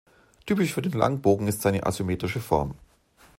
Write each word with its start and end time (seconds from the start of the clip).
Typisch 0.47 0.73
für 0.73 0.81
den 0.81 0.93
Langbogen 0.93 1.47
ist 1.47 1.61
seine 1.61 1.85
asymmetrische 1.85 2.39
Form. 2.39 2.73